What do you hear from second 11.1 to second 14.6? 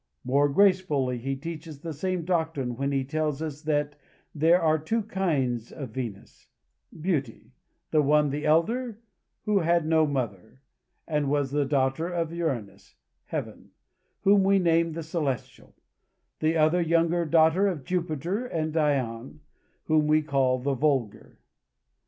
was the daughter of Uranus, (heaven,) whom we